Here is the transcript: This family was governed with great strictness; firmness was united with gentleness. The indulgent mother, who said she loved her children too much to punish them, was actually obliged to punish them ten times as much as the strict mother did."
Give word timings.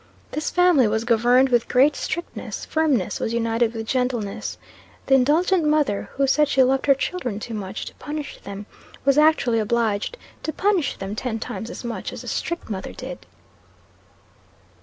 This 0.31 0.49
family 0.49 0.87
was 0.87 1.03
governed 1.03 1.49
with 1.49 1.67
great 1.67 1.95
strictness; 1.95 2.65
firmness 2.65 3.19
was 3.19 3.35
united 3.35 3.75
with 3.75 3.85
gentleness. 3.85 4.57
The 5.05 5.13
indulgent 5.13 5.63
mother, 5.63 6.09
who 6.15 6.25
said 6.25 6.47
she 6.47 6.63
loved 6.63 6.87
her 6.87 6.95
children 6.95 7.39
too 7.39 7.53
much 7.53 7.85
to 7.85 7.93
punish 7.93 8.41
them, 8.41 8.65
was 9.05 9.19
actually 9.19 9.59
obliged 9.59 10.17
to 10.41 10.51
punish 10.51 10.97
them 10.97 11.15
ten 11.15 11.37
times 11.37 11.69
as 11.69 11.83
much 11.83 12.11
as 12.11 12.23
the 12.23 12.27
strict 12.27 12.67
mother 12.67 12.93
did." 12.93 13.27